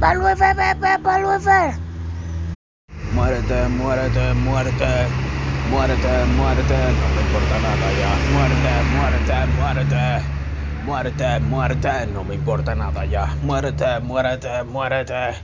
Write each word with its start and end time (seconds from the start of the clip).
Paluefer, 0.00 0.54
Pepe, 0.54 1.02
Paluefer. 1.02 1.74
Muérete, 3.12 3.68
muérete, 3.68 4.32
muérete. 4.34 5.08
Muérete, 5.70 6.24
muérete, 6.36 6.78
no 6.98 7.08
me 7.14 7.20
importa 7.22 7.58
nada 7.58 7.90
ya. 8.00 8.10
Muérete, 8.32 8.72
muérete, 8.94 9.38
muérete. 9.56 10.22
Muérete, 10.86 11.40
muérete, 11.40 12.06
no 12.12 12.22
me 12.22 12.34
importa 12.36 12.74
nada 12.76 13.04
ya. 13.04 13.26
Muérete, 13.42 14.00
muérete, 14.00 14.62
muérete. 14.62 15.34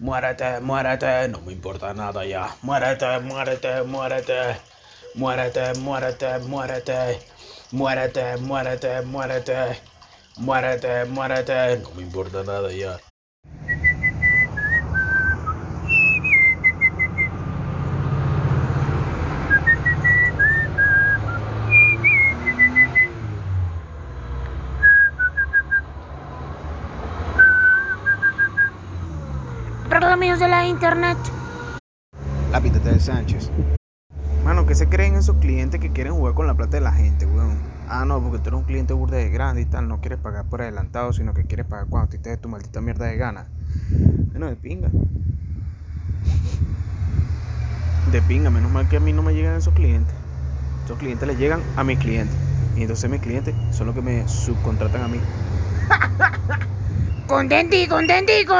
Muérete, 0.00 0.60
muérete, 0.60 1.28
no 1.28 1.40
me 1.40 1.52
importa 1.54 1.94
nada 1.94 2.26
ya. 2.26 2.48
Muérete, 2.62 3.20
muérete, 3.20 3.82
muérete. 3.84 4.60
Muérete, 5.14 5.74
muérete, 5.80 6.38
muérete. 6.40 7.20
Muérete, 7.72 8.36
muérete, 8.36 9.02
muérete. 9.02 9.80
Muérete, 10.36 11.04
muérete, 11.06 11.78
no 11.82 11.90
me 11.96 12.02
importa 12.02 12.42
nada 12.44 12.70
ya. 12.70 12.98
Internet. 30.66 31.18
La 32.50 32.60
pítate 32.60 32.90
de 32.90 33.00
Sánchez. 33.00 33.50
Mano, 34.44 34.66
¿qué 34.66 34.74
se 34.74 34.88
creen 34.88 35.14
esos 35.14 35.36
clientes 35.36 35.80
que 35.80 35.90
quieren 35.90 36.14
jugar 36.14 36.34
con 36.34 36.46
la 36.46 36.54
plata 36.54 36.76
de 36.76 36.80
la 36.82 36.92
gente, 36.92 37.26
weón? 37.26 37.58
Ah, 37.88 38.04
no, 38.04 38.20
porque 38.22 38.38
tú 38.38 38.48
eres 38.48 38.60
un 38.60 38.66
cliente 38.66 38.94
burda 38.94 39.16
de 39.16 39.28
grande 39.28 39.62
y 39.62 39.64
tal, 39.66 39.88
no 39.88 40.00
quieres 40.00 40.18
pagar 40.18 40.46
por 40.46 40.62
adelantado, 40.62 41.12
sino 41.12 41.34
que 41.34 41.44
quieres 41.44 41.66
pagar 41.66 41.86
cuando 41.88 42.10
te 42.10 42.18
des 42.18 42.40
tu 42.40 42.48
maldita 42.48 42.80
mierda 42.80 43.06
de 43.06 43.16
gana. 43.16 43.46
Bueno, 44.30 44.46
de 44.46 44.56
pinga. 44.56 44.90
De 48.12 48.22
pinga, 48.22 48.50
menos 48.50 48.70
mal 48.70 48.88
que 48.88 48.96
a 48.96 49.00
mí 49.00 49.12
no 49.12 49.22
me 49.22 49.34
llegan 49.34 49.56
esos 49.56 49.74
clientes. 49.74 50.14
Esos 50.84 50.98
clientes 50.98 51.26
les 51.26 51.38
llegan 51.38 51.60
a 51.76 51.84
mis 51.84 51.98
clientes. 51.98 52.36
Y 52.76 52.82
entonces 52.82 53.10
mis 53.10 53.20
clientes 53.20 53.54
son 53.70 53.86
los 53.86 53.94
que 53.94 54.02
me 54.02 54.26
subcontratan 54.28 55.02
a 55.02 55.08
mí. 55.08 55.20
Contenti, 57.26 57.86
contentico. 57.86 58.54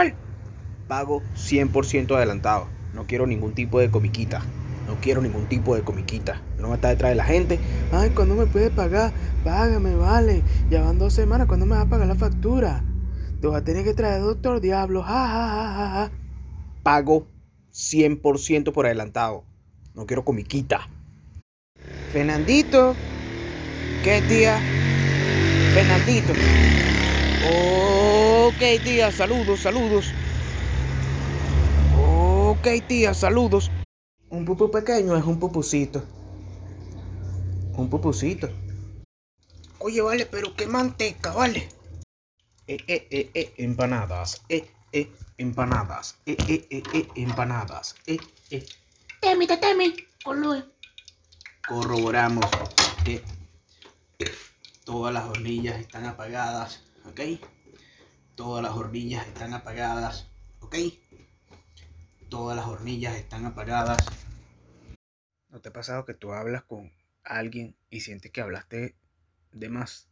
Pago 0.89 1.23
100% 1.37 2.15
adelantado. 2.17 2.69
No 2.93 3.07
quiero 3.07 3.27
ningún 3.27 3.55
tipo 3.55 3.81
de 3.81 3.91
comiquita. 3.91 4.43
No 4.87 4.97
quiero 5.01 5.23
ningún 5.23 5.47
tipo 5.47 5.75
de 5.75 5.83
comiquita. 5.83 6.43
No 6.59 6.69
me 6.69 6.75
está 6.75 6.89
detrás 6.89 7.11
de 7.11 7.17
la 7.17 7.25
gente. 7.25 7.59
Ay, 7.93 8.11
¿cuándo 8.11 8.35
me 8.35 8.47
puede 8.47 8.71
pagar? 8.71 9.13
Págame, 9.43 9.95
vale. 9.97 10.43
Ya 10.71 10.83
van 10.83 10.99
dos 10.99 11.15
semanas. 11.15 11.47
¿Cuándo 11.47 11.67
me 11.67 11.75
va 11.75 11.83
a 11.83 11.89
pagar 11.89 12.07
la 12.07 12.15
factura? 12.15 12.85
Te 13.41 13.47
vas 13.47 13.63
a 13.63 13.65
tener 13.65 13.85
que 13.85 13.95
traer 13.95 14.21
doctor 14.21 14.61
diablo. 14.61 15.03
Ja, 15.03 15.27
ja, 15.27 15.75
ja, 15.75 15.91
ja. 15.91 16.11
Pago 16.83 17.27
100% 17.73 18.73
por 18.73 18.87
adelantado. 18.87 19.45
No 19.95 20.07
quiero 20.07 20.25
comiquita. 20.25 20.89
Fernandito. 22.13 22.95
¿Qué 24.03 24.23
tía? 24.29 24.59
Fernandito. 25.73 26.33
Ok, 28.47 28.83
tía. 28.85 29.11
Saludos, 29.11 29.61
saludos. 29.61 30.13
Ok, 32.55 32.87
tía. 32.87 33.13
Saludos. 33.15 33.71
Un 34.31 34.45
pupú 34.45 34.71
pequeño 34.71 35.17
es 35.17 35.25
un 35.25 35.41
pupusito. 35.41 36.05
Un 37.77 37.91
pupusito. 37.91 38.49
Oye, 39.81 40.01
vale, 40.01 40.27
pero 40.27 40.55
qué 40.55 40.67
manteca, 40.67 41.33
vale. 41.33 41.69
Eh, 42.69 42.79
eh, 42.87 43.09
eh, 43.11 43.31
eh, 43.35 43.55
empanadas. 43.57 44.43
Eh, 44.49 44.71
eh, 44.93 45.11
empanadas. 45.37 46.17
Eh, 46.27 46.37
eh, 46.49 46.67
eh, 46.71 46.83
eh, 46.95 47.09
empanadas. 47.17 47.97
Eh, 48.07 48.19
eh. 48.51 48.65
Temi, 49.21 49.49
te 49.49 49.57
temi. 49.57 49.95
Luis. 50.25 50.65
Corroboramos 51.69 52.47
que 53.05 53.23
todas 54.85 55.13
las 55.13 55.25
hornillas 55.25 55.81
están 55.81 56.07
apagadas, 56.07 56.85
¿ok? 57.07 57.21
Todas 58.37 58.63
las 58.63 58.73
hornillas 58.73 59.27
están 59.27 59.55
apagadas, 59.55 60.29
¿ok? 60.61 60.77
Todas 62.29 62.57
las 62.57 62.67
hornillas 62.67 63.17
están 63.17 63.45
apagadas. 63.47 64.07
¿No 65.51 65.61
te 65.61 65.69
ha 65.69 65.73
pasado 65.73 66.05
que 66.05 66.15
tú 66.15 66.33
hablas 66.33 66.65
con 66.65 66.93
alguien 67.23 67.77
y 67.91 68.01
sientes 68.01 68.33
que 68.33 68.41
hablaste 68.41 68.97
de 69.53 69.69
más? 69.69 70.09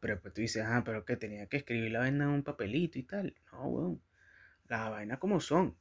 Pero 0.00 0.14
después 0.14 0.34
tú 0.34 0.40
dices, 0.40 0.64
ah, 0.66 0.82
pero 0.84 1.04
que 1.04 1.16
tenía 1.16 1.46
que 1.46 1.56
escribir 1.56 1.90
la 1.90 2.00
vaina 2.00 2.24
en 2.24 2.30
un 2.30 2.42
papelito 2.42 2.98
y 2.98 3.02
tal. 3.02 3.34
No, 3.52 3.66
weón. 3.68 4.02
Las 4.68 4.90
vainas 4.90 5.18
como 5.18 5.40
son. 5.40 5.76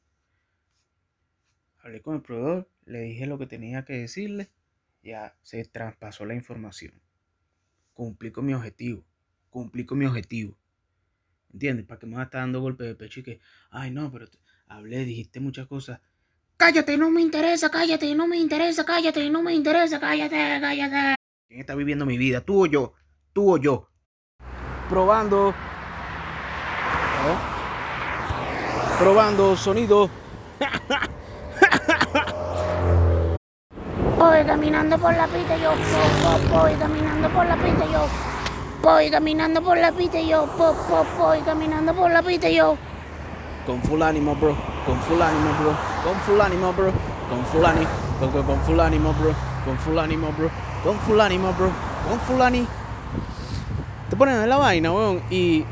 Hablé 1.80 2.02
con 2.02 2.16
el 2.16 2.22
proveedor, 2.22 2.70
le 2.86 3.02
dije 3.02 3.28
lo 3.28 3.38
que 3.38 3.46
tenía 3.46 3.86
que 3.86 3.94
decirle, 3.94 4.50
ya 5.04 5.38
se 5.44 5.64
traspasó 5.66 6.26
la 6.26 6.34
información. 6.34 7.00
Cumplí 7.94 8.32
con 8.32 8.46
mi 8.46 8.54
objetivo. 8.54 9.06
Cumplí 9.52 9.86
con 9.86 10.00
mi 10.00 10.06
objetivo. 10.06 10.58
¿Entiendes? 11.54 11.86
¿Para 11.86 12.00
qué 12.00 12.08
me 12.08 12.16
vas 12.16 12.22
a 12.22 12.26
estar 12.26 12.42
dando 12.42 12.62
golpes 12.62 12.88
de 12.88 12.96
pecho 12.96 13.20
y 13.20 13.24
que, 13.24 13.40
ay, 13.70 13.92
no, 13.92 14.12
pero 14.12 14.28
hablé, 14.68 15.06
dijiste 15.06 15.40
muchas 15.40 15.68
cosas? 15.68 16.00
Cállate, 16.58 16.98
no 16.98 17.12
me 17.12 17.22
interesa, 17.22 17.70
cállate, 17.70 18.16
no 18.16 18.28
me 18.28 18.38
interesa, 18.38 18.86
cállate, 18.86 19.30
no 19.30 19.44
me 19.44 19.54
interesa, 19.54 20.00
cállate, 20.00 20.36
cállate. 20.62 21.16
¿Quién 21.48 21.60
está 21.60 21.76
viviendo 21.76 22.06
mi 22.06 22.18
vida? 22.18 22.42
¿Tú 22.42 22.64
o 22.64 22.66
yo? 22.66 22.94
¿Tú 23.34 23.54
o 23.54 23.58
yo? 23.58 23.90
Probando. 24.90 25.54
Probando 29.00 29.56
sonido. 29.58 30.10
Voy 34.18 34.44
caminando 34.46 34.98
por 34.98 35.14
la 35.14 35.28
pista 35.28 35.58
yo, 35.58 35.72
po, 35.72 36.40
po, 36.50 36.60
voy 36.60 36.74
caminando 36.76 37.30
por 37.30 37.46
la 37.46 37.58
pista 37.58 37.86
yo. 37.92 38.08
Voy 38.82 39.12
caminando 39.12 39.62
por 39.62 39.78
la 39.78 39.92
pista 39.92 40.22
yo, 40.22 40.46
po, 40.58 40.74
po, 40.88 41.06
voy 41.18 41.42
caminando 41.42 41.94
por 41.94 42.10
la 42.12 42.24
pista 42.24 42.50
yo. 42.50 42.78
Con 43.66 43.82
full 43.82 44.02
ánimo, 44.02 44.36
bro. 44.36 44.56
Con 44.86 45.00
full 45.02 45.22
ánimo, 45.22 45.50
bro. 45.60 45.76
Con 46.04 46.20
full 46.22 46.42
ánimo, 46.42 46.74
bro. 46.74 46.92
Con 47.30 47.46
full 47.46 47.66
ánimo. 47.66 47.90
Con, 48.20 48.44
con, 48.44 48.60
full 48.62 48.80
ánimo, 48.80 49.14
bro. 49.14 49.34
Con 49.66 49.78
full 49.78 50.00
ánimo, 50.00 50.32
bro. 50.38 50.50
Con 50.84 51.00
full 51.00 51.20
ánimo, 51.20 51.54
bro. 51.54 51.70
Con 52.08 52.20
full 52.20 52.42
ánimo. 52.42 52.68
Te 54.10 54.16
ponen 54.16 54.42
en 54.42 54.50
la 54.50 54.58
vaina, 54.58 54.92
weón. 54.92 55.22
Y 55.30 55.66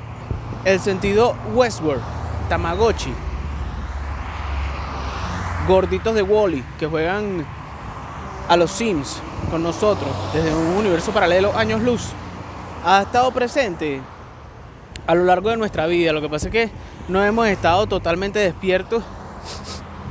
el 0.65 0.79
sentido 0.79 1.35
Westworld, 1.53 2.01
Tamagotchi, 2.49 3.13
gorditos 5.67 6.15
de 6.15 6.21
Wally 6.21 6.63
que 6.79 6.87
juegan 6.87 7.45
a 8.49 8.57
los 8.57 8.71
Sims 8.71 9.21
con 9.49 9.63
nosotros 9.63 10.09
desde 10.33 10.53
un 10.53 10.77
universo 10.77 11.11
paralelo, 11.11 11.55
años 11.55 11.81
luz, 11.81 12.09
ha 12.85 13.01
estado 13.03 13.31
presente 13.31 14.01
a 15.05 15.15
lo 15.15 15.25
largo 15.25 15.49
de 15.49 15.57
nuestra 15.57 15.85
vida. 15.85 16.11
Lo 16.11 16.21
que 16.21 16.29
pasa 16.29 16.47
es 16.47 16.51
que 16.51 16.69
no 17.07 17.23
hemos 17.23 17.47
estado 17.47 17.87
totalmente 17.87 18.39
despiertos 18.39 19.03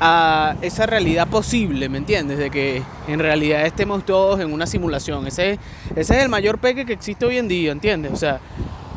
a 0.01 0.57
esa 0.63 0.85
realidad 0.87 1.29
posible, 1.29 1.89
¿me 1.89 1.99
entiendes? 1.99 2.39
De 2.39 2.51
que 2.51 2.83
en 3.07 3.21
realidad 3.21 3.65
estemos 3.65 4.05
todos 4.05 4.41
en 4.41 4.53
una 4.53 4.67
simulación. 4.67 5.27
Ese, 5.27 5.59
es 5.95 6.11
el 6.11 6.29
mayor 6.29 6.59
peque 6.59 6.85
que 6.85 6.93
existe 6.93 7.25
hoy 7.25 7.39
en 7.39 7.49
día, 7.49 7.71
¿entiendes? 7.73 8.13
O 8.13 8.17
sea, 8.17 8.41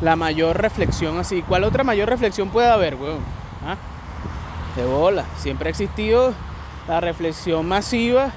la 0.02 0.16
mayor 0.16 0.60
reflexión 0.60 1.18
así. 1.18 1.42
¿Cuál 1.42 1.64
otra 1.64 1.84
mayor 1.84 2.08
reflexión 2.08 2.48
puede 2.48 2.68
haber, 2.68 2.96
weón? 2.96 3.20
¿Ah? 3.64 3.76
De 4.76 4.84
bola. 4.84 5.24
Siempre 5.38 5.68
ha 5.68 5.70
existido 5.70 6.34
la 6.88 7.00
reflexión 7.00 7.66
masiva 7.66 8.32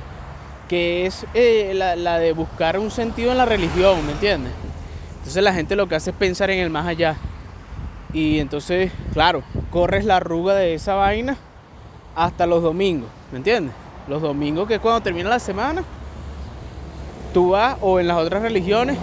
que 0.67 1.07
es 1.07 1.25
eh, 1.33 1.71
la, 1.73 1.95
la 1.95 2.19
de 2.19 2.31
buscar 2.31 2.77
un 2.77 2.91
sentido 2.91 3.31
en 3.31 3.39
la 3.39 3.45
religión, 3.45 4.05
¿me 4.05 4.11
entiendes? 4.11 4.53
Entonces 5.17 5.43
la 5.43 5.51
gente 5.51 5.75
lo 5.75 5.89
que 5.89 5.95
hace 5.95 6.11
es 6.11 6.15
pensar 6.15 6.51
en 6.51 6.59
el 6.59 6.69
más 6.69 6.85
allá. 6.85 7.17
Y 8.13 8.39
entonces, 8.39 8.91
claro, 9.13 9.43
corres 9.69 10.03
la 10.03 10.17
arruga 10.17 10.55
de 10.55 10.73
esa 10.73 10.95
vaina 10.95 11.37
hasta 12.15 12.47
los 12.47 12.63
domingos, 12.63 13.09
¿me 13.31 13.37
entiendes? 13.37 13.73
Los 14.07 14.21
domingos 14.21 14.67
que 14.67 14.75
es 14.75 14.79
cuando 14.79 15.01
termina 15.01 15.29
la 15.29 15.39
semana, 15.39 15.83
tú 17.33 17.51
vas, 17.51 17.77
o 17.81 17.99
en 17.99 18.07
las 18.07 18.17
otras 18.17 18.41
religiones, 18.41 18.97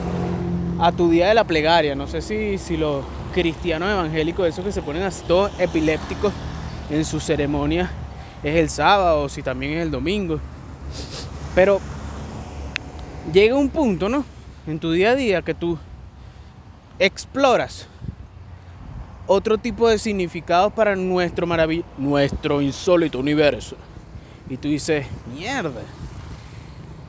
a 0.81 0.93
tu 0.93 1.08
día 1.08 1.29
de 1.29 1.35
la 1.35 1.44
plegaria. 1.44 1.94
No 1.94 2.06
sé 2.08 2.20
si, 2.20 2.58
si 2.58 2.76
los 2.76 3.05
cristianos 3.32 3.88
evangélicos, 3.91 4.49
esos 4.49 4.64
que 4.64 4.73
se 4.73 4.82
ponen 4.82 5.05
así 5.05 5.23
todos 5.26 5.52
epilépticos 5.61 6.32
en 6.91 7.05
sus 7.05 7.23
ceremonias, 7.23 7.88
es 8.43 8.56
el 8.56 8.69
sábado 8.69 9.23
o 9.23 9.29
si 9.29 9.43
también 9.43 9.75
es 9.75 9.82
el 9.82 9.91
domingo. 9.91 10.41
Pero 11.55 11.81
llega 13.32 13.55
un 13.55 13.69
punto, 13.69 14.09
¿no? 14.09 14.25
En 14.67 14.81
tu 14.81 14.91
día 14.91 15.12
a 15.12 15.14
día 15.14 15.43
que 15.43 15.55
tú 15.55 15.79
exploras 16.99 17.87
otro 19.26 19.58
tipo 19.58 19.88
de 19.88 19.99
significados 19.99 20.73
para 20.73 20.94
nuestro 20.96 21.46
marav 21.46 21.70
nuestro 21.99 22.61
insólito 22.61 23.19
universo. 23.19 23.76
Y 24.49 24.56
tú 24.56 24.69
dices, 24.69 25.06
mierda. 25.34 25.82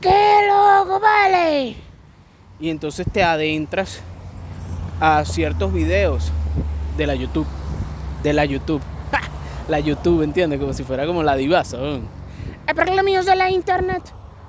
¡Qué 0.02 0.48
loco, 0.48 1.00
vale! 1.00 1.76
Y 2.60 2.70
entonces 2.70 3.06
te 3.12 3.24
adentras 3.24 4.02
a 5.00 5.24
ciertos 5.26 5.72
videos 5.72 6.32
de 6.98 7.08
la 7.08 7.16
YouTube. 7.16 7.48
De 8.24 8.34
la 8.34 8.46
YouTube. 8.46 8.82
¡Ja! 9.12 9.22
la 9.68 9.80
YouTube, 9.80 10.24
¿entiendes? 10.24 10.60
Como 10.60 10.74
si 10.74 10.84
fuera 10.84 11.06
como 11.06 11.22
la 11.22 11.36
divasa. 11.36 11.78
Es 12.68 12.74
porque 12.76 12.96
lo 12.96 13.04
mío 13.04 13.20
es 13.20 13.26
de 13.26 13.36
la 13.36 13.50
internet. 13.52 14.02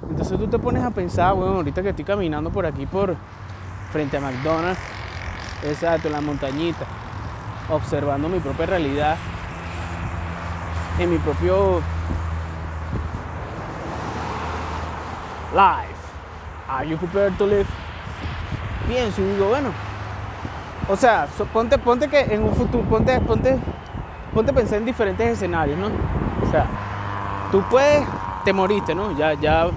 Entonces 0.09 0.38
tú 0.38 0.49
te 0.49 0.59
pones 0.59 0.82
a 0.82 0.91
pensar, 0.91 1.35
weón, 1.35 1.56
ahorita 1.56 1.82
que 1.82 1.91
estoy 1.91 2.05
caminando 2.05 2.50
por 2.50 2.65
aquí, 2.65 2.87
por 2.87 3.17
frente 3.91 4.17
a 4.17 4.20
McDonald's, 4.20 4.81
exacto, 5.65 6.09
en 6.09 6.12
la 6.12 6.20
montañita, 6.20 6.87
observando 7.70 8.29
mi 8.29 8.41
propia 8.41 8.67
realidad, 8.67 9.17
en 10.99 11.11
mi 11.11 11.19
propio 11.19 11.81
life. 15.53 15.99
Are 16.69 16.87
you 16.87 16.97
prepared 16.97 17.37
to 17.38 17.47
live? 17.47 17.67
Pienso 18.87 19.20
y 19.20 19.25
digo, 19.25 19.49
bueno, 19.49 19.70
o 20.88 20.97
sea, 20.97 21.26
ponte, 21.53 21.79
ponte 21.79 22.09
que 22.09 22.20
en 22.20 22.43
un 22.43 22.55
futuro, 22.55 22.85
ponte, 22.85 23.20
ponte, 23.20 23.59
ponte 24.32 24.50
a 24.50 24.55
pensar 24.55 24.79
en 24.79 24.85
diferentes 24.85 25.29
escenarios, 25.29 25.79
¿no? 25.79 25.87
O 25.87 26.50
sea, 26.50 26.67
tú 27.53 27.62
puedes, 27.70 28.06
te 28.44 28.53
moriste, 28.53 28.94
¿no? 28.94 29.17
Ya, 29.17 29.35
ya 29.35 29.69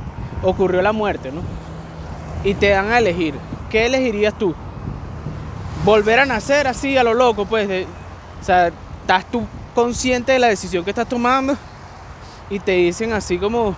ocurrió 0.41 0.81
la 0.81 0.93
muerte, 0.93 1.31
¿no? 1.31 1.41
Y 2.43 2.53
te 2.53 2.69
dan 2.69 2.91
a 2.91 2.99
elegir. 2.99 3.35
¿Qué 3.69 3.85
elegirías 3.85 4.33
tú? 4.33 4.55
Volver 5.83 6.19
a 6.19 6.25
nacer 6.25 6.67
así 6.67 6.97
a 6.97 7.03
lo 7.03 7.13
loco, 7.13 7.45
pues. 7.45 7.67
de- 7.67 7.87
o 8.39 8.43
sea, 8.43 8.67
estás 9.01 9.25
tú 9.31 9.45
consciente 9.75 10.31
de 10.31 10.39
la 10.39 10.47
decisión 10.47 10.83
que 10.83 10.89
estás 10.91 11.07
tomando 11.07 11.55
y 12.49 12.59
te 12.59 12.71
dicen 12.73 13.13
así 13.13 13.37
como, 13.37 13.75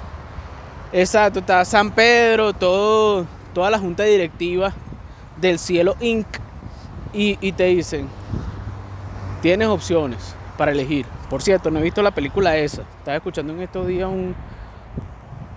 exacto, 0.92 1.40
está 1.40 1.64
San 1.66 1.92
Pedro, 1.92 2.54
todo, 2.54 3.26
toda 3.54 3.70
la 3.70 3.78
junta 3.80 4.04
directiva 4.04 4.74
del 5.40 5.60
Cielo 5.60 5.96
Inc. 6.00 6.28
Y, 7.14 7.38
y 7.42 7.52
te 7.52 7.66
dicen, 7.66 8.08
tienes 9.42 9.68
opciones 9.68 10.34
para 10.58 10.72
elegir. 10.72 11.06
Por 11.30 11.42
cierto, 11.44 11.70
no 11.70 11.80
he 11.80 11.84
visto 11.84 12.02
la 12.02 12.12
película 12.12 12.58
esa. 12.58 12.82
Estaba 12.98 13.18
escuchando 13.18 13.54
en 13.54 13.62
estos 13.62 13.86
días 13.86 14.08
un, 14.10 14.34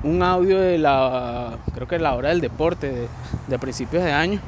un 0.03 0.23
audio 0.23 0.61
de 0.61 0.77
la, 0.79 1.57
creo 1.75 1.89
que 1.89 1.99
la 1.99 2.15
hora 2.15 2.29
del 2.29 2.41
deporte 2.43 2.91
de, 2.93 3.09
de 3.47 3.59
principios 3.59 4.05
de 4.05 4.13
año, 4.13 4.41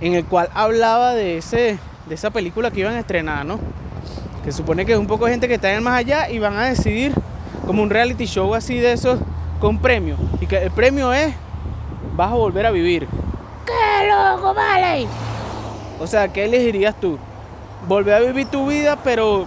en 0.00 0.14
el 0.14 0.24
cual 0.24 0.48
hablaba 0.54 1.14
de, 1.14 1.38
ese, 1.38 1.78
de 2.06 2.14
esa 2.14 2.30
película 2.30 2.70
que 2.70 2.80
iban 2.80 2.94
a 2.94 3.00
estrenar, 3.00 3.44
¿no? 3.44 3.58
Que 4.44 4.52
supone 4.52 4.86
que 4.86 4.92
es 4.92 4.98
un 4.98 5.06
poco 5.06 5.26
de 5.26 5.32
gente 5.32 5.48
que 5.48 5.54
está 5.54 5.70
en 5.70 5.76
el 5.76 5.82
más 5.82 5.98
allá 5.98 6.30
y 6.30 6.38
van 6.38 6.56
a 6.56 6.66
decidir 6.66 7.12
como 7.66 7.82
un 7.82 7.90
reality 7.90 8.26
show 8.26 8.54
así 8.54 8.78
de 8.78 8.92
esos 8.92 9.18
con 9.60 9.78
premio. 9.78 10.16
Y 10.40 10.46
que 10.46 10.56
el 10.58 10.70
premio 10.70 11.12
es, 11.12 11.34
vas 12.16 12.32
a 12.32 12.34
volver 12.34 12.66
a 12.66 12.70
vivir. 12.70 13.08
¡Qué 13.66 14.08
loco, 14.08 14.54
vale! 14.54 15.06
O 16.00 16.06
sea, 16.06 16.28
¿qué 16.28 16.44
elegirías 16.44 16.94
tú? 17.00 17.18
Volver 17.86 18.14
a 18.14 18.20
vivir 18.20 18.46
tu 18.46 18.68
vida, 18.68 18.96
pero 19.02 19.46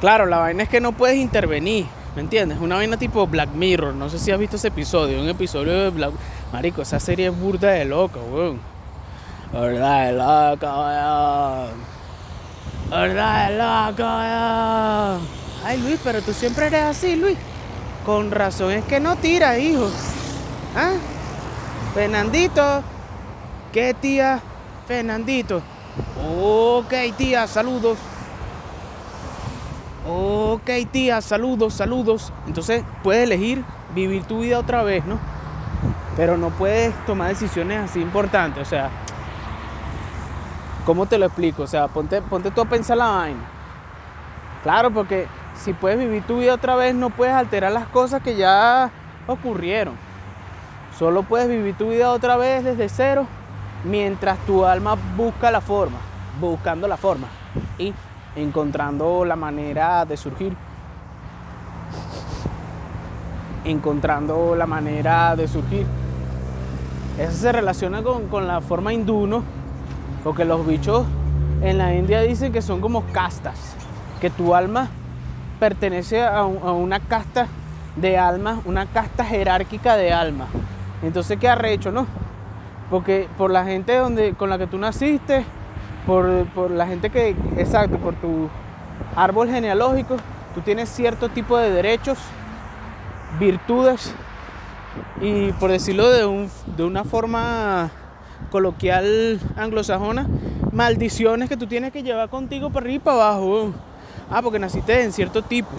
claro, 0.00 0.26
la 0.26 0.38
vaina 0.38 0.64
es 0.64 0.68
que 0.68 0.80
no 0.80 0.92
puedes 0.92 1.16
intervenir, 1.16 1.86
¿me 2.14 2.22
entiendes? 2.22 2.58
Una 2.60 2.76
vaina 2.76 2.96
tipo 2.96 3.26
Black 3.26 3.50
Mirror, 3.50 3.94
no 3.94 4.08
sé 4.10 4.18
si 4.18 4.32
has 4.32 4.38
visto 4.38 4.56
ese 4.56 4.68
episodio, 4.68 5.20
un 5.20 5.28
episodio 5.28 5.72
de 5.72 5.90
Black 5.90 6.12
Marico, 6.52 6.82
esa 6.82 6.98
serie 7.00 7.28
es 7.28 7.38
burda 7.38 7.70
de 7.70 7.84
loca, 7.84 8.18
weón. 8.20 8.75
Verdad 9.52 10.06
de 10.06 10.12
loca, 10.12 10.78
weón. 10.78 11.70
Verdad 12.90 13.48
de 13.48 13.56
loca, 13.56 14.16
weón. 14.18 15.28
Ay, 15.64 15.80
Luis, 15.80 16.00
pero 16.02 16.22
tú 16.22 16.32
siempre 16.32 16.66
eres 16.66 16.84
así, 16.84 17.16
Luis. 17.16 17.38
Con 18.04 18.30
razón 18.30 18.72
es 18.72 18.84
que 18.84 19.00
no 19.00 19.16
tira, 19.16 19.58
hijo. 19.58 19.88
¿Ah? 20.76 20.92
Fernandito. 21.94 22.82
¿Qué 23.72 23.94
tía? 23.94 24.40
Fernandito. 24.86 25.62
Ok, 26.24 26.92
tía, 27.16 27.46
saludos. 27.46 27.98
Ok, 30.08 30.70
tía, 30.92 31.20
saludos, 31.20 31.74
saludos. 31.74 32.32
Entonces 32.46 32.84
puedes 33.02 33.24
elegir 33.24 33.64
vivir 33.94 34.24
tu 34.24 34.40
vida 34.40 34.58
otra 34.58 34.82
vez, 34.82 35.04
¿no? 35.04 35.18
Pero 36.16 36.36
no 36.36 36.50
puedes 36.50 36.94
tomar 37.06 37.28
decisiones 37.28 37.90
así 37.90 38.00
importantes. 38.00 38.62
O 38.62 38.70
sea, 38.70 38.90
¿cómo 40.86 41.04
te 41.06 41.18
lo 41.18 41.26
explico? 41.26 41.64
O 41.64 41.66
sea, 41.66 41.88
ponte, 41.88 42.22
ponte 42.22 42.50
tú 42.50 42.62
a 42.62 42.64
pensar 42.64 42.96
la 42.96 43.08
vaina. 43.08 43.40
Claro, 44.62 44.90
porque 44.92 45.26
si 45.56 45.72
puedes 45.72 45.98
vivir 45.98 46.22
tu 46.22 46.38
vida 46.38 46.54
otra 46.54 46.76
vez, 46.76 46.94
no 46.94 47.10
puedes 47.10 47.34
alterar 47.34 47.72
las 47.72 47.86
cosas 47.88 48.22
que 48.22 48.36
ya 48.36 48.90
ocurrieron. 49.26 49.94
Solo 50.96 51.24
puedes 51.24 51.48
vivir 51.48 51.76
tu 51.76 51.90
vida 51.90 52.10
otra 52.12 52.36
vez 52.36 52.64
desde 52.64 52.88
cero 52.88 53.26
mientras 53.84 54.38
tu 54.46 54.64
alma 54.64 54.96
busca 55.16 55.50
la 55.50 55.60
forma, 55.60 55.98
buscando 56.40 56.88
la 56.88 56.96
forma 56.96 57.26
y 57.78 57.92
encontrando 58.36 59.24
la 59.24 59.36
manera 59.36 60.06
de 60.06 60.16
surgir. 60.16 60.56
Encontrando 63.64 64.54
la 64.54 64.66
manera 64.66 65.34
de 65.34 65.48
surgir. 65.48 65.84
Eso 67.18 67.32
se 67.32 67.52
relaciona 67.52 68.02
con, 68.02 68.28
con 68.28 68.46
la 68.46 68.60
forma 68.60 68.92
hindú, 68.92 69.26
¿no? 69.26 69.55
Porque 70.26 70.44
los 70.44 70.66
bichos 70.66 71.06
en 71.62 71.78
la 71.78 71.94
India 71.94 72.20
dicen 72.22 72.52
que 72.52 72.60
son 72.60 72.80
como 72.80 73.02
castas, 73.12 73.76
que 74.20 74.28
tu 74.28 74.56
alma 74.56 74.88
pertenece 75.60 76.20
a, 76.24 76.44
un- 76.44 76.66
a 76.66 76.72
una 76.72 76.98
casta 76.98 77.46
de 77.94 78.18
almas, 78.18 78.58
una 78.64 78.86
casta 78.86 79.24
jerárquica 79.24 79.94
de 79.96 80.12
almas. 80.12 80.48
Entonces, 81.04 81.38
¿qué 81.38 81.48
arrecho, 81.48 81.92
no? 81.92 82.08
Porque 82.90 83.28
por 83.38 83.52
la 83.52 83.64
gente 83.64 83.94
donde, 83.96 84.34
con 84.34 84.50
la 84.50 84.58
que 84.58 84.66
tú 84.66 84.78
naciste, 84.78 85.44
por, 86.08 86.44
por 86.46 86.72
la 86.72 86.88
gente 86.88 87.08
que, 87.10 87.36
exacto, 87.56 87.96
por 87.98 88.14
tu 88.16 88.48
árbol 89.14 89.48
genealógico, 89.48 90.16
tú 90.56 90.60
tienes 90.60 90.88
cierto 90.88 91.28
tipo 91.28 91.56
de 91.56 91.70
derechos, 91.70 92.18
virtudes 93.38 94.12
y, 95.20 95.52
por 95.52 95.70
decirlo 95.70 96.10
de, 96.10 96.26
un- 96.26 96.50
de 96.76 96.82
una 96.82 97.04
forma 97.04 97.92
coloquial 98.50 99.40
anglosajona, 99.56 100.26
maldiciones 100.72 101.48
que 101.48 101.56
tú 101.56 101.66
tienes 101.66 101.92
que 101.92 102.02
llevar 102.02 102.28
contigo 102.28 102.70
para 102.70 102.84
arriba 102.84 102.96
y 102.96 102.98
para 103.00 103.16
abajo. 103.16 103.72
Ah, 104.30 104.42
porque 104.42 104.58
naciste 104.58 105.02
en 105.02 105.12
cierto 105.12 105.42
tipo. 105.42 105.70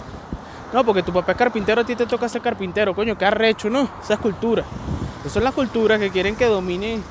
No, 0.72 0.84
porque 0.84 1.02
tu 1.02 1.12
papá 1.12 1.32
es 1.32 1.38
carpintero, 1.38 1.80
a 1.80 1.84
ti 1.84 1.96
te 1.96 2.06
toca 2.06 2.28
ser 2.28 2.42
carpintero, 2.42 2.94
coño, 2.94 3.16
qué 3.16 3.24
arrecho, 3.24 3.70
¿no? 3.70 3.88
Esa 4.02 4.14
es 4.14 4.20
cultura. 4.20 4.64
Esas 5.20 5.32
son 5.32 5.44
las 5.44 5.54
culturas 5.54 5.98
que 5.98 6.10
quieren 6.10 6.36
que 6.36 6.44
dominen 6.46 7.02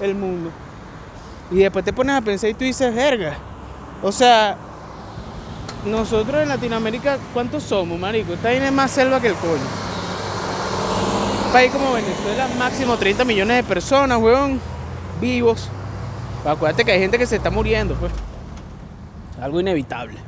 el 0.00 0.14
mundo. 0.14 0.50
Y 1.50 1.56
después 1.56 1.84
te 1.84 1.92
pones 1.92 2.16
a 2.16 2.20
pensar 2.20 2.48
y 2.50 2.54
tú 2.54 2.64
dices, 2.64 2.94
verga. 2.94 3.36
O 4.02 4.10
sea, 4.10 4.56
nosotros 5.84 6.42
en 6.42 6.48
Latinoamérica, 6.48 7.18
¿cuántos 7.34 7.62
somos, 7.64 7.98
marico? 7.98 8.32
Esta 8.32 8.52
es 8.52 8.72
más 8.72 8.90
selva 8.90 9.20
que 9.20 9.28
el 9.28 9.34
coño. 9.34 9.52
Un 11.46 11.52
país 11.52 11.70
como 11.70 11.92
Venezuela, 11.92 12.48
máximo 12.58 12.96
30 12.96 13.24
millones 13.24 13.56
de 13.58 13.62
personas, 13.64 14.18
weón, 14.18 14.58
vivos. 15.22 15.70
Pero 16.42 16.54
acuérdate 16.56 16.84
que 16.84 16.92
hay 16.92 17.00
gente 17.00 17.16
que 17.16 17.24
se 17.26 17.36
está 17.36 17.50
muriendo, 17.50 17.94
pues. 17.94 18.12
Algo 19.40 19.58
inevitable. 19.60 20.18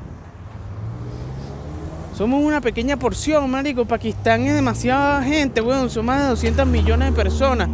Somos 2.17 2.43
una 2.43 2.61
pequeña 2.61 2.97
porción, 2.97 3.51
marico. 3.51 3.85
Pakistán 3.85 4.43
es 4.47 4.55
demasiada 4.55 5.23
gente, 5.23 5.61
weón. 5.61 5.91
Son 5.91 6.07
más 6.07 6.21
de 6.23 6.29
200 6.29 6.67
millones 6.67 7.11
de 7.11 7.17
personas. 7.17 7.69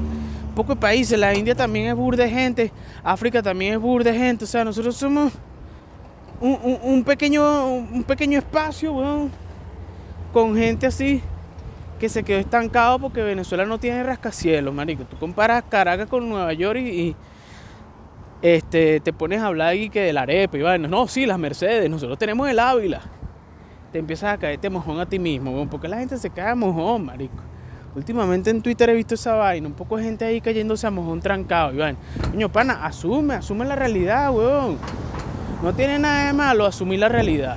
Pocos 0.57 0.77
países. 0.79 1.19
La 1.19 1.35
India 1.35 1.55
también 1.55 1.87
es 1.89 1.95
burda 1.95 2.25
de 2.25 2.31
gente. 2.31 2.73
África 3.05 3.43
también 3.43 3.75
es 3.75 3.81
burda 3.81 4.11
de 4.11 4.19
gente. 4.19 4.45
O 4.45 4.49
sea, 4.49 4.65
nosotros 4.65 4.97
somos 4.97 5.33
un, 6.41 6.59
un- 6.62 6.79
un 6.83 7.05
pequeño, 7.05 7.67
un 7.69 8.03
pequeño 8.05 8.39
espacio, 8.39 8.93
weón. 8.95 9.31
Con 10.33 10.57
gente 10.57 10.87
así 10.87 11.23
que 12.00 12.09
se 12.09 12.25
quedó 12.25 12.38
estancado 12.38 12.99
porque 12.99 13.23
Venezuela 13.23 13.64
no 13.64 13.78
tiene 13.78 14.02
rascacielos, 14.02 14.75
marico. 14.75 15.04
Tú 15.04 15.16
comparas 15.19 15.62
Caracas 15.69 16.09
con 16.09 16.28
Nueva 16.28 16.52
York 16.52 16.80
y, 16.80 17.14
este, 18.42 18.99
te 18.99 19.12
pones 19.12 19.40
a 19.40 19.47
hablar 19.47 19.69
ahí 19.69 19.88
que 19.88 20.00
del 20.00 20.19
arepa 20.19 20.59
y 20.59 20.62
vaina. 20.62 20.88
No, 20.88 21.07
sí, 21.07 21.26
las 21.26 21.38
Mercedes. 21.38 21.88
Nosotros 21.88 22.19
tenemos 22.19 22.49
el 22.49 22.59
Ávila 22.59 23.02
te 23.92 23.99
empiezas 23.99 24.35
a 24.35 24.38
caerte 24.38 24.71
mojón 24.71 25.00
a 25.00 25.07
ti 25.07 25.19
mismo, 25.19 25.66
porque 25.69 25.88
la 25.88 25.99
gente 25.99 26.16
se 26.16 26.30
cae 26.30 26.50
a 26.50 26.54
mojón, 26.54 27.07
marico. 27.07 27.42
Últimamente 27.95 28.50
en 28.50 28.62
Twitter 28.62 28.88
he 28.90 28.95
visto 28.95 29.16
esa 29.16 29.35
vaina, 29.35 29.66
un 29.66 29.75
poco 29.75 29.97
de 29.97 30.04
gente 30.04 30.25
ahí 30.25 30.40
cayéndose 30.40 30.87
a 30.87 30.90
mojón 30.92 31.21
trancado, 31.21 31.75
Iván. 31.75 31.97
Coño, 32.30 32.49
pana, 32.50 32.85
asume, 32.87 33.35
asume 33.35 33.64
la 33.64 33.75
realidad, 33.75 34.30
weón. 34.33 34.78
No 35.61 35.75
tiene 35.75 35.99
nada 35.99 36.26
de 36.26 36.33
malo 36.33 36.66
asumir 36.66 37.00
la 37.00 37.09
realidad. 37.09 37.57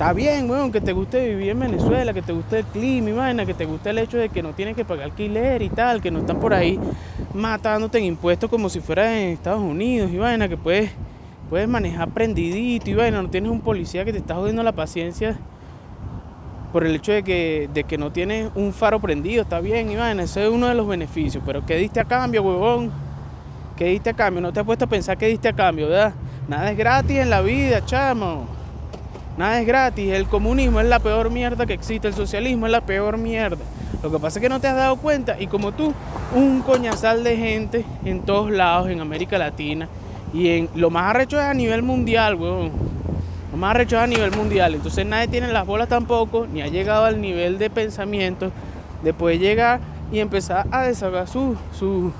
Está 0.00 0.14
bien, 0.14 0.50
weón, 0.50 0.72
que 0.72 0.80
te 0.80 0.94
guste 0.94 1.28
vivir 1.28 1.50
en 1.50 1.60
Venezuela, 1.60 2.14
que 2.14 2.22
te 2.22 2.32
guste 2.32 2.60
el 2.60 2.64
clima 2.64 3.10
y 3.10 3.12
vaina, 3.12 3.44
que 3.44 3.52
te 3.52 3.66
guste 3.66 3.90
el 3.90 3.98
hecho 3.98 4.16
de 4.16 4.30
que 4.30 4.42
no 4.42 4.54
tienes 4.54 4.74
que 4.74 4.82
pagar 4.82 5.04
alquiler 5.04 5.60
y 5.60 5.68
tal, 5.68 6.00
que 6.00 6.10
no 6.10 6.20
están 6.20 6.40
por 6.40 6.54
ahí 6.54 6.80
matándote 7.34 7.98
en 7.98 8.04
impuestos 8.04 8.48
como 8.48 8.70
si 8.70 8.80
fuera 8.80 9.20
en 9.20 9.32
Estados 9.32 9.60
Unidos 9.60 10.10
y 10.10 10.16
vaina, 10.16 10.48
que 10.48 10.56
puedes 10.56 10.90
puedes 11.50 11.68
manejar 11.68 12.08
prendidito 12.08 12.88
y 12.88 13.10
no 13.10 13.28
tienes 13.28 13.50
un 13.50 13.60
policía 13.60 14.06
que 14.06 14.12
te 14.12 14.20
está 14.20 14.36
jodiendo 14.36 14.62
la 14.62 14.72
paciencia 14.72 15.36
por 16.72 16.86
el 16.86 16.94
hecho 16.94 17.12
de 17.12 17.22
que, 17.22 17.68
de 17.74 17.84
que 17.84 17.98
no 17.98 18.10
tienes 18.10 18.50
un 18.54 18.72
faro 18.72 19.00
prendido, 19.00 19.42
está 19.42 19.60
bien, 19.60 19.94
vaina, 19.98 20.22
ese 20.22 20.44
es 20.44 20.50
uno 20.50 20.68
de 20.68 20.76
los 20.76 20.88
beneficios, 20.88 21.42
pero 21.44 21.66
¿qué 21.66 21.76
diste 21.76 22.00
a 22.00 22.04
cambio, 22.04 22.42
huevón? 22.42 22.90
¿Qué 23.76 23.84
diste 23.84 24.08
a 24.08 24.14
cambio? 24.14 24.40
No 24.40 24.50
te 24.50 24.60
has 24.60 24.64
puesto 24.64 24.86
a 24.86 24.88
pensar 24.88 25.18
qué 25.18 25.26
diste 25.26 25.48
a 25.48 25.52
cambio, 25.52 25.90
¿verdad? 25.90 26.14
Nada 26.48 26.70
es 26.70 26.78
gratis 26.78 27.18
en 27.18 27.28
la 27.28 27.42
vida, 27.42 27.84
chamo. 27.84 28.59
Nada 29.40 29.58
es 29.58 29.66
gratis. 29.66 30.12
El 30.12 30.26
comunismo 30.26 30.80
es 30.80 30.86
la 30.86 30.98
peor 30.98 31.30
mierda 31.30 31.64
que 31.64 31.72
existe. 31.72 32.06
El 32.06 32.12
socialismo 32.12 32.66
es 32.66 32.72
la 32.72 32.82
peor 32.82 33.16
mierda. 33.16 33.64
Lo 34.02 34.10
que 34.10 34.18
pasa 34.18 34.38
es 34.38 34.42
que 34.42 34.50
no 34.50 34.60
te 34.60 34.68
has 34.68 34.76
dado 34.76 34.96
cuenta. 34.96 35.40
Y 35.40 35.46
como 35.46 35.72
tú, 35.72 35.94
un 36.34 36.60
coñazal 36.60 37.24
de 37.24 37.38
gente 37.38 37.86
en 38.04 38.20
todos 38.20 38.50
lados, 38.50 38.90
en 38.90 39.00
América 39.00 39.38
Latina. 39.38 39.88
Y 40.34 40.48
en 40.48 40.68
lo 40.74 40.90
más 40.90 41.08
arrecho 41.08 41.38
es 41.38 41.46
a 41.46 41.54
nivel 41.54 41.82
mundial, 41.82 42.34
weón. 42.34 42.70
Lo 43.50 43.56
más 43.56 43.70
arrecho 43.70 43.96
es 43.96 44.02
a 44.02 44.06
nivel 44.06 44.30
mundial. 44.32 44.74
Entonces 44.74 45.06
nadie 45.06 45.26
tiene 45.26 45.50
las 45.50 45.66
bolas 45.66 45.88
tampoco, 45.88 46.46
ni 46.46 46.60
ha 46.60 46.68
llegado 46.68 47.06
al 47.06 47.18
nivel 47.18 47.56
de 47.56 47.70
pensamiento 47.70 48.52
de 49.02 49.14
poder 49.14 49.38
llegar 49.38 49.80
y 50.12 50.18
empezar 50.18 50.66
a 50.70 50.82
desahogar 50.82 51.26
su, 51.26 51.56
su 51.72 52.12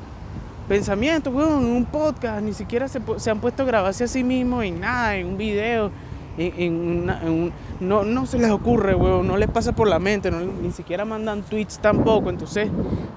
pensamiento, 0.66 1.28
weón, 1.28 1.66
en 1.66 1.72
un 1.72 1.84
podcast. 1.84 2.42
Ni 2.42 2.54
siquiera 2.54 2.88
se, 2.88 2.98
se 3.18 3.30
han 3.30 3.40
puesto 3.40 3.62
a 3.62 3.66
grabarse 3.66 4.04
a 4.04 4.08
sí 4.08 4.24
mismos 4.24 4.64
en 4.64 4.80
nada, 4.80 5.16
en 5.16 5.26
un 5.26 5.36
video. 5.36 5.90
En, 6.38 6.74
un- 6.74 7.52
no, 7.80 8.04
no 8.04 8.24
se 8.26 8.38
les 8.38 8.50
ocurre, 8.50 8.94
weón, 8.94 9.26
no 9.26 9.36
les 9.36 9.48
pasa 9.50 9.72
por 9.72 9.88
la 9.88 9.98
mente, 9.98 10.30
no- 10.30 10.40
ni 10.40 10.70
siquiera 10.72 11.04
mandan 11.04 11.42
tweets 11.42 11.78
tampoco. 11.80 12.30
Entonces 12.30 12.68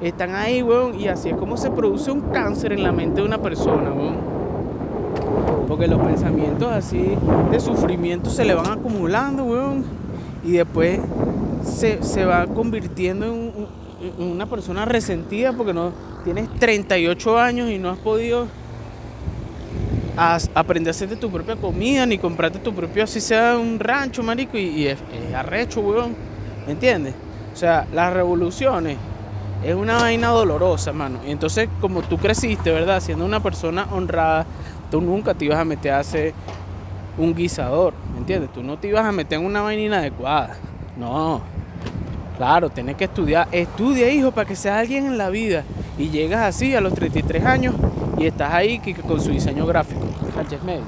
están 0.01 0.35
ahí, 0.35 0.61
weón, 0.63 0.99
y 0.99 1.07
así 1.07 1.29
es 1.29 1.35
como 1.37 1.55
se 1.57 1.71
produce 1.71 2.11
un 2.11 2.21
cáncer 2.21 2.73
en 2.73 2.83
la 2.83 2.91
mente 2.91 3.21
de 3.21 3.27
una 3.27 3.37
persona. 3.37 3.91
Porque 5.67 5.87
los 5.87 5.99
pensamientos 6.01 6.69
así 6.71 7.15
de 7.51 7.59
sufrimiento 7.59 8.29
se 8.29 8.45
le 8.45 8.53
van 8.53 8.67
acumulando. 8.79 9.45
Y 10.43 10.51
después 10.53 10.99
se, 11.63 12.03
se 12.03 12.25
va 12.25 12.45
convirtiendo 12.47 13.25
en, 13.27 13.51
en 14.19 14.27
una 14.31 14.45
persona 14.45 14.83
resentida 14.85 15.53
porque 15.53 15.73
no 15.73 15.91
tienes 16.25 16.49
38 16.59 17.37
años 17.39 17.69
y 17.69 17.79
no 17.79 17.89
has 17.89 17.97
podido 17.99 18.47
as- 20.17 20.49
aprender 20.53 20.89
a 20.89 20.91
hacerte 20.91 21.15
tu 21.15 21.29
propia 21.29 21.55
comida 21.55 22.05
ni 22.05 22.17
comprarte 22.17 22.59
tu 22.59 22.73
propio, 22.73 23.03
así 23.03 23.19
sea 23.21 23.57
un 23.57 23.79
rancho, 23.79 24.23
marico. 24.23 24.57
Y, 24.57 24.87
es 24.87 24.97
arrecho, 25.35 25.81
weón. 25.81 26.15
¿Me 26.65 26.73
entiendes? 26.73 27.13
O 27.53 27.55
sea, 27.55 27.85
las 27.93 28.13
revoluciones 28.13 28.97
es 29.63 29.75
una 29.75 29.97
vaina 29.97 30.29
dolorosa, 30.29 30.93
mano. 30.93 31.19
Y 31.27 31.31
entonces, 31.31 31.69
como 31.81 32.01
tú 32.01 32.17
creciste, 32.17 32.71
¿verdad? 32.71 32.99
Siendo 33.01 33.25
una 33.25 33.41
persona 33.41 33.87
honrada, 33.91 34.45
tú 34.91 35.01
nunca 35.01 35.33
te 35.33 35.45
ibas 35.45 35.59
a 35.59 35.65
meter 35.65 35.93
a 35.93 35.99
hacer 35.99 36.33
un 37.17 37.35
guisador, 37.35 37.93
¿me 38.13 38.19
entiendes? 38.19 38.51
Tú 38.51 38.63
no 38.63 38.77
te 38.77 38.87
ibas 38.87 39.05
a 39.05 39.11
meter 39.11 39.39
en 39.39 39.45
una 39.45 39.61
vaina 39.61 39.83
inadecuada. 39.83 40.55
No. 40.97 41.41
Claro, 42.37 42.69
tienes 42.69 42.95
que 42.95 43.03
estudiar. 43.05 43.47
Estudia, 43.51 44.11
hijo, 44.11 44.31
para 44.31 44.47
que 44.47 44.55
seas 44.55 44.79
alguien 44.79 45.05
en 45.05 45.17
la 45.17 45.29
vida. 45.29 45.63
Y 45.97 46.09
llegas 46.09 46.41
así 46.41 46.73
a 46.75 46.81
los 46.81 46.93
33 46.93 47.45
años 47.45 47.75
y 48.23 48.27
estás 48.27 48.53
ahí 48.53 48.79
que, 48.79 48.95
con 48.95 49.19
su 49.19 49.31
diseño 49.31 49.65
gráfico. 49.65 50.05
Sánchez 50.33 50.63
Medio. 50.63 50.85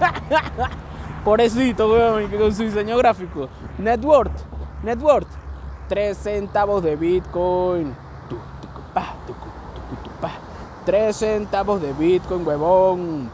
Pobrecito, 1.24 1.88
weón, 1.88 2.28
que 2.28 2.36
con 2.36 2.52
su 2.52 2.64
diseño 2.64 2.96
gráfico. 2.96 3.48
Net 3.78 4.04
worth, 4.04 4.32
net 4.82 5.00
worth. 5.00 5.28
3 5.88 6.16
centavos 6.16 6.82
de 6.82 6.96
Bitcoin. 6.96 7.94
3 10.84 11.14
centavos 11.16 11.80
de 11.80 11.92
Bitcoin, 11.92 12.44
huevón. 12.44 13.30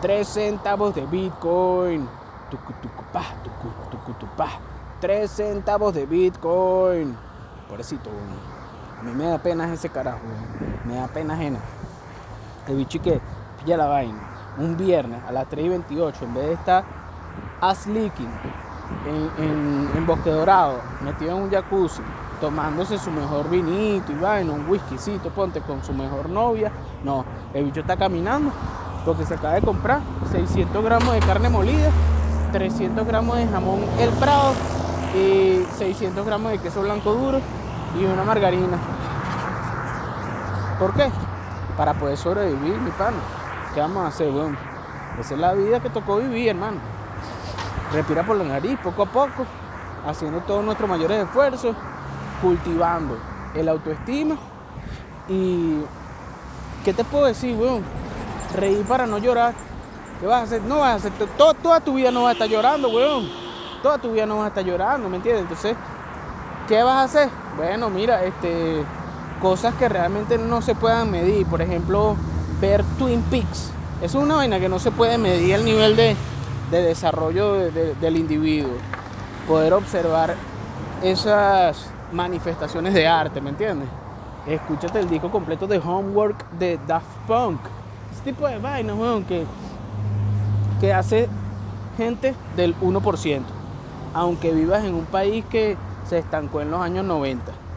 3 0.00 0.26
centavos 0.26 0.94
de 0.94 1.04
Bitcoin. 1.04 2.08
3 5.00 5.30
centavos 5.30 5.92
de 5.94 6.06
Bitcoin. 6.06 7.14
Pobrecito, 7.68 8.08
weón. 8.08 8.57
A 8.98 9.02
mí 9.02 9.12
me 9.12 9.24
da 9.24 9.38
pena 9.38 9.72
ese 9.72 9.88
carajo. 9.88 10.18
Me 10.84 10.96
da 10.96 11.06
pena 11.06 11.34
ajena. 11.34 11.58
El 12.66 12.76
bicho 12.76 13.00
que 13.00 13.20
pilla 13.60 13.76
la 13.76 13.86
vaina. 13.86 14.18
Un 14.58 14.76
viernes 14.76 15.20
a 15.28 15.32
las 15.32 15.48
3 15.48 15.66
y 15.66 15.68
28, 15.68 16.24
en 16.24 16.34
vez 16.34 16.46
de 16.46 16.52
estar 16.54 16.84
ass 17.60 17.86
leaking 17.86 18.28
en, 19.06 19.44
en, 19.44 19.90
en 19.96 20.06
Bosque 20.06 20.30
Dorado, 20.30 20.80
metido 21.04 21.36
en 21.36 21.44
un 21.44 21.50
jacuzzi, 21.50 22.02
tomándose 22.40 22.98
su 22.98 23.10
mejor 23.10 23.48
vinito 23.48 24.10
y 24.10 24.16
vaina, 24.16 24.52
un 24.52 24.68
whiskycito, 24.68 25.30
ponte 25.30 25.60
con 25.60 25.84
su 25.84 25.92
mejor 25.92 26.28
novia. 26.28 26.72
No, 27.04 27.24
el 27.54 27.66
bicho 27.66 27.80
está 27.80 27.96
caminando 27.96 28.50
porque 29.04 29.24
se 29.24 29.34
acaba 29.34 29.54
de 29.54 29.62
comprar 29.62 30.00
600 30.32 30.84
gramos 30.84 31.14
de 31.14 31.20
carne 31.20 31.48
molida, 31.48 31.90
300 32.52 33.06
gramos 33.06 33.36
de 33.36 33.46
jamón 33.46 33.80
El 34.00 34.10
Prado, 34.10 34.52
y 35.14 35.64
600 35.76 36.26
gramos 36.26 36.52
de 36.52 36.58
queso 36.58 36.82
blanco 36.82 37.12
duro 37.12 37.40
y 37.96 38.04
una 38.04 38.24
margarina. 38.24 38.76
¿Por 40.78 40.92
qué? 40.94 41.10
Para 41.76 41.94
poder 41.94 42.16
sobrevivir, 42.16 42.78
mi 42.78 42.90
pana. 42.92 43.16
¿Qué 43.74 43.80
vamos 43.80 44.04
a 44.04 44.08
hacer, 44.08 44.30
weón? 44.30 44.56
Esa 45.18 45.34
es 45.34 45.40
la 45.40 45.52
vida 45.54 45.80
que 45.80 45.90
tocó 45.90 46.16
vivir, 46.16 46.48
hermano. 46.48 46.78
Respira 47.92 48.22
por 48.22 48.36
la 48.36 48.44
nariz, 48.44 48.78
poco 48.82 49.02
a 49.02 49.06
poco, 49.06 49.44
haciendo 50.06 50.40
todos 50.40 50.64
nuestros 50.64 50.88
mayores 50.88 51.24
esfuerzos, 51.24 51.74
cultivando 52.42 53.18
el 53.54 53.68
autoestima 53.68 54.36
y... 55.28 55.80
¿Qué 56.84 56.94
te 56.94 57.02
puedo 57.04 57.24
decir, 57.24 57.56
weón? 57.56 57.82
Reír 58.54 58.84
para 58.86 59.04
no 59.06 59.18
llorar. 59.18 59.52
¿Qué 60.20 60.26
vas 60.26 60.40
a 60.40 60.44
hacer? 60.44 60.62
No 60.62 60.78
vas 60.78 60.92
a 60.92 60.94
hacer... 60.94 61.12
to- 61.12 61.54
toda 61.54 61.80
tu 61.80 61.94
vida 61.94 62.10
no 62.10 62.22
vas 62.22 62.30
a 62.30 62.32
estar 62.32 62.48
llorando, 62.48 62.88
weón. 62.88 63.28
Toda 63.82 63.98
tu 63.98 64.12
vida 64.12 64.26
no 64.26 64.36
vas 64.36 64.44
a 64.46 64.48
estar 64.48 64.64
llorando, 64.64 65.08
¿me 65.08 65.16
entiendes? 65.16 65.42
Entonces, 65.42 65.76
¿qué 66.68 66.82
vas 66.82 66.96
a 66.96 67.02
hacer? 67.04 67.28
Bueno, 67.56 67.90
mira, 67.90 68.24
este... 68.24 68.84
Cosas 69.42 69.72
que 69.76 69.88
realmente 69.88 70.36
no 70.36 70.60
se 70.62 70.74
puedan 70.74 71.12
medir. 71.12 71.46
Por 71.46 71.62
ejemplo, 71.62 72.16
ver 72.60 72.82
Twin 72.98 73.22
Peaks. 73.22 73.70
Es 74.02 74.16
una 74.16 74.34
vaina 74.34 74.58
que 74.58 74.68
no 74.68 74.80
se 74.80 74.90
puede 74.90 75.16
medir 75.16 75.54
el 75.54 75.64
nivel 75.64 75.94
de, 75.94 76.16
de 76.72 76.82
desarrollo 76.82 77.52
de- 77.52 77.70
de- 77.70 77.94
del 77.94 78.16
individuo. 78.16 78.72
Poder 79.46 79.74
observar 79.74 80.34
esas 81.04 81.86
manifestaciones 82.12 82.94
de 82.94 83.06
arte, 83.06 83.40
¿me 83.40 83.50
entiendes? 83.50 83.88
Escúchate 84.46 84.98
el 84.98 85.08
disco 85.08 85.30
completo 85.30 85.68
de 85.68 85.78
Homework 85.78 86.50
de 86.58 86.80
Daft 86.88 87.06
Punk. 87.28 87.60
Ese 88.12 88.22
tipo 88.32 88.44
de 88.48 88.58
vainas, 88.58 88.96
weón, 88.96 89.22
que, 89.22 89.44
que 90.80 90.92
hace 90.92 91.28
gente 91.96 92.34
del 92.56 92.74
1%. 92.80 93.42
Aunque 94.14 94.52
vivas 94.52 94.84
en 94.84 94.94
un 94.94 95.04
país 95.04 95.44
que 95.48 95.76
se 96.08 96.18
estancó 96.18 96.62
en 96.62 96.70
los 96.70 96.80
años 96.80 97.04
90. 97.04 97.67